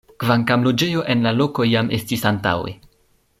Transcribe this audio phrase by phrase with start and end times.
[0.21, 2.75] Kvankam loĝejo en la loko jam estis antaŭe.